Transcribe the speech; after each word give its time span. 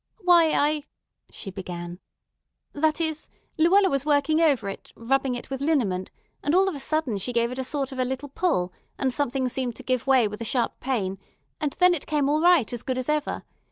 "Why, 0.17 0.45
I——" 0.49 0.81
she 1.29 1.51
began; 1.51 1.99
"that 2.73 2.99
is, 2.99 3.29
Luella 3.59 3.87
was 3.87 4.03
working 4.03 4.41
over 4.41 4.67
it, 4.67 4.91
rubbing 4.95 5.35
it 5.35 5.51
with 5.51 5.61
liniment, 5.61 6.09
and 6.41 6.55
all 6.55 6.67
of 6.67 6.73
a 6.73 6.79
sudden 6.79 7.19
she 7.19 7.31
gave 7.31 7.51
it 7.51 7.59
a 7.59 7.63
sort 7.63 7.91
of 7.91 7.99
a 7.99 8.03
little 8.03 8.29
pull; 8.29 8.73
and 8.97 9.13
something 9.13 9.47
seemed 9.47 9.75
to 9.75 9.83
give 9.83 10.07
way 10.07 10.27
with 10.27 10.41
a 10.41 10.43
sharp 10.43 10.79
pain, 10.79 11.19
and 11.59 11.73
then 11.73 11.93
it 11.93 12.07
came 12.07 12.29
all 12.29 12.41
right 12.41 12.73
as 12.73 12.81
good 12.81 12.97
as 12.97 13.09
ever. 13.09 13.43